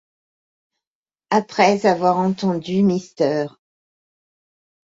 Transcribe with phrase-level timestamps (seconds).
[1.29, 3.45] Après avoir entendu Mr.